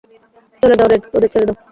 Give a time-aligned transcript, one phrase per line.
[0.61, 1.55] চলে যাও রেড, ওদের ছেড়ে দাও।